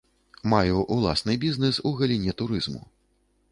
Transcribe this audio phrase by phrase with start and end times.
[0.53, 2.81] Маю ўласны бізнэс у галіне турызму.